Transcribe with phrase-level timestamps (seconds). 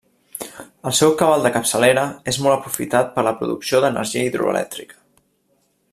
[0.91, 4.99] El seu cabal de capçalera és molt aprofitat per a la producció d'energia hidroelèctrica.